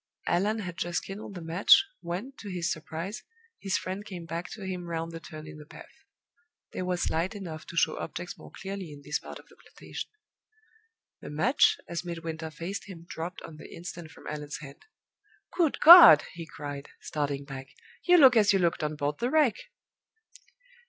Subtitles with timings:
[0.25, 3.21] Allan had just kindled the match, when, to his surprise,
[3.59, 6.03] his friend came back to him round the turn in the path.
[6.71, 10.09] There was light enough to show objects more clearly in this part of the plantation.
[11.19, 14.85] The match, as Midwinter faced him, dropped on the instant from Allan's hand.
[15.55, 17.67] "Good God!" he cried, starting back,
[18.01, 19.53] "you look as you looked on board the Wreck!"